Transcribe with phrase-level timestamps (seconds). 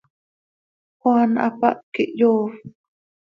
[1.01, 2.53] Juan hapáh quih yoofp.